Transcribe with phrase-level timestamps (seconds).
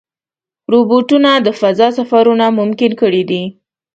[0.71, 3.43] روبوټونه د فضا سفرونه ممکن کړي دي.